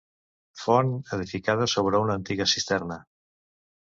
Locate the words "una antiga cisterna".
2.05-2.99